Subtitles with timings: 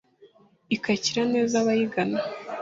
[0.75, 2.17] ikakira neza abayigana